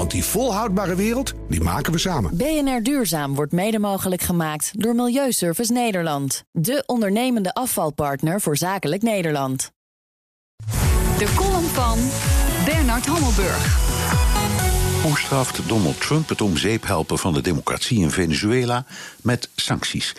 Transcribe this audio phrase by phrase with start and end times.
[0.00, 2.36] Want die volhoudbare wereld, die maken we samen.
[2.36, 6.44] BNR Duurzaam wordt mede mogelijk gemaakt door Milieuservice Nederland.
[6.52, 9.72] De ondernemende afvalpartner voor zakelijk Nederland.
[11.18, 11.98] De column van
[12.64, 13.78] Bernard Hammelburg.
[15.02, 18.84] Hoe straft Donald Trump het om zeep helpen van de democratie in Venezuela
[19.22, 20.14] met sancties?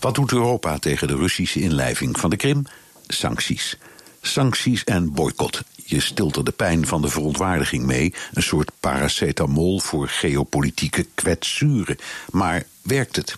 [0.00, 2.64] Wat doet Europa tegen de Russische inlijving van de Krim?
[3.06, 3.78] Sancties.
[4.20, 5.62] Sancties en boycott.
[5.90, 8.14] Je stilt er de pijn van de verontwaardiging mee.
[8.32, 11.96] Een soort paracetamol voor geopolitieke kwetsuren.
[12.30, 13.34] Maar werkt het?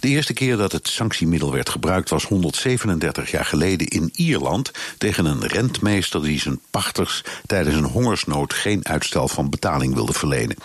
[0.00, 5.24] De eerste keer dat het sanctiemiddel werd gebruikt was 137 jaar geleden in Ierland tegen
[5.24, 10.56] een rentmeester die zijn pachters tijdens een hongersnood geen uitstel van betaling wilde verlenen.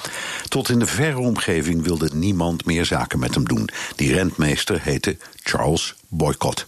[0.47, 3.69] Tot in de verre omgeving wilde niemand meer zaken met hem doen.
[3.95, 6.65] Die rentmeester heette Charles Boycott.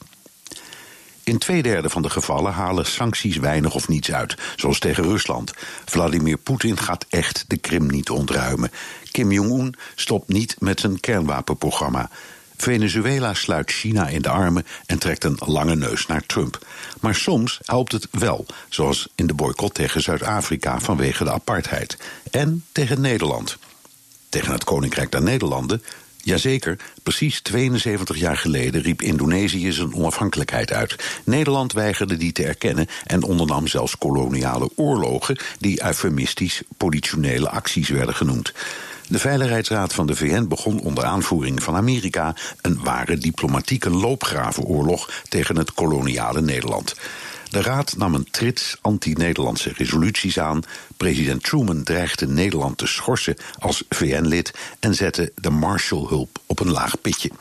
[1.28, 5.54] In twee derde van de gevallen halen sancties weinig of niets uit, zoals tegen Rusland.
[5.86, 8.72] Vladimir Poetin gaat echt de Krim niet ontruimen.
[9.12, 12.10] Kim Jong-un stopt niet met zijn kernwapenprogramma.
[12.58, 16.66] Venezuela sluit China in de armen en trekt een lange neus naar Trump.
[17.00, 21.98] Maar soms helpt het wel, zoals in de boycott tegen Zuid-Afrika vanwege de apartheid.
[22.32, 23.58] En tegen Nederland.
[24.30, 25.84] Tegen het Koninkrijk der Nederlanden
[26.28, 30.96] Jazeker, precies 72 jaar geleden riep Indonesië zijn onafhankelijkheid uit.
[31.24, 38.16] Nederland weigerde die te erkennen en ondernam zelfs koloniale oorlogen die eufemistisch politionele acties werden
[38.16, 38.54] genoemd.
[39.08, 45.58] De Veiligheidsraad van de VN begon onder aanvoering van Amerika een ware diplomatieke loopgravenoorlog tegen
[45.58, 46.96] het koloniale Nederland.
[47.50, 50.62] De Raad nam een trits anti-Nederlandse resoluties aan.
[50.98, 57.02] President Truman dreigde Nederland te schorsen als VN-lid en zette de Marshallhulp op een laag
[57.02, 57.32] pitje.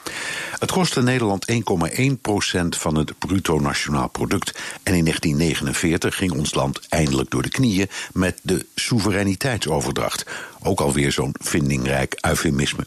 [0.58, 4.58] Het kostte Nederland 1,1 procent van het bruto nationaal product.
[4.82, 10.26] En in 1949 ging ons land eindelijk door de knieën met de soevereiniteitsoverdracht.
[10.62, 12.86] Ook alweer zo'n vindingrijk eufemisme.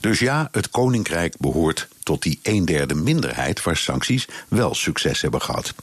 [0.00, 5.42] Dus ja, het Koninkrijk behoort tot die een derde minderheid waar sancties wel succes hebben
[5.42, 5.74] gehad.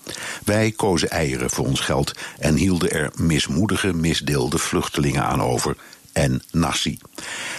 [0.45, 5.75] Wij kozen eieren voor ons geld en hielden er mismoedige, misdeelde vluchtelingen aan over
[6.13, 6.97] en nasi.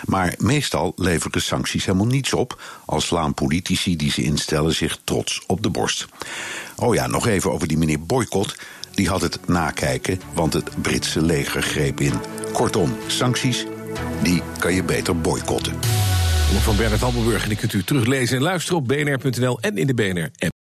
[0.05, 5.43] Maar meestal leveren sancties helemaal niets op, al slaan politici die ze instellen zich trots
[5.47, 6.07] op de borst.
[6.77, 8.57] Oh ja, nog even over die meneer Boycott.
[8.95, 12.15] Die had het nakijken, want het Britse leger greep in.
[12.53, 13.67] Kortom, sancties,
[14.23, 16.02] die kan je beter boycotten
[16.61, 17.43] van Bernard Hammelburg.
[17.43, 20.51] En die kunt u teruglezen en luisteren op bnr.nl en in de BNR-app.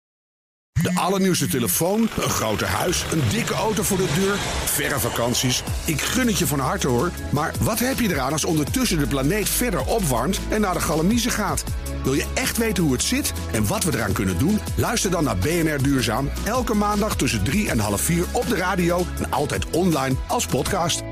[0.82, 5.62] De allernieuwste telefoon, een groter huis, een dikke auto voor de deur, verre vakanties.
[5.86, 7.10] Ik gun het je van harte hoor.
[7.30, 11.30] Maar wat heb je eraan als ondertussen de planeet verder opwarmt en naar de galamiezen
[11.30, 11.64] gaat?
[12.02, 14.58] Wil je echt weten hoe het zit en wat we eraan kunnen doen?
[14.76, 16.30] Luister dan naar BNR Duurzaam.
[16.44, 21.11] Elke maandag tussen 3 en half 4 op de radio en altijd online als podcast.